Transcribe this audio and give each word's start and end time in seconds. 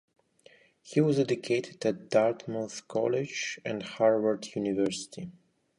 He 0.81 0.99
was 0.99 1.19
educated 1.19 1.85
at 1.85 2.09
Dartmouth 2.09 2.87
College 2.87 3.61
and 3.63 3.83
Harvard 3.83 4.47
University. 4.55 5.31